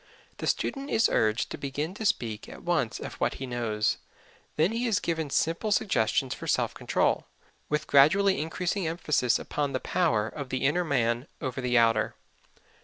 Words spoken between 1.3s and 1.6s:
to